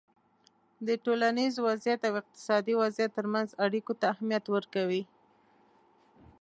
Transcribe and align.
د 0.87 0.89
ټولنیز 1.05 1.53
وضععیت 1.67 2.01
او 2.07 2.13
اقتصادي 2.21 2.73
وضعیت 2.81 3.11
ترمنځ 3.17 3.49
اړیکو 3.65 3.93
ته 3.99 4.05
اهمیت 4.13 4.45
ورکوی 4.49 5.03